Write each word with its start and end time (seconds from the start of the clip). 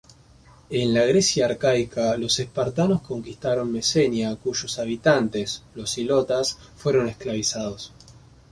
En 0.71 0.93
la 0.95 1.05
Grecia 1.05 1.45
Arcaica 1.45 2.17
los 2.17 2.39
espartanos 2.39 3.01
conquistaron 3.03 3.71
Mesenia 3.71 4.35
cuyos 4.35 4.79
habitantes, 4.79 5.61
los 5.75 5.95
ilotas, 5.99 6.57
fueron 6.75 7.07
esclavizados. 7.07 7.93